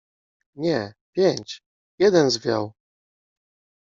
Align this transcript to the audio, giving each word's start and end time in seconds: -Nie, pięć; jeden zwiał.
-Nie, 0.63 0.93
pięć; 1.13 1.63
jeden 1.99 2.29
zwiał. 2.29 2.73